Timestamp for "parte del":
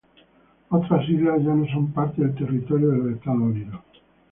1.93-2.33